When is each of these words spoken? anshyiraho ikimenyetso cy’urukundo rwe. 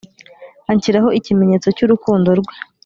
anshyiraho 0.71 1.09
ikimenyetso 1.19 1.67
cy’urukundo 1.77 2.29
rwe. 2.39 2.55